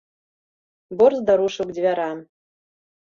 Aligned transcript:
Борзда 1.01 1.31
рушыў 1.41 1.65
к 1.73 1.79
дзвярам. 1.79 2.17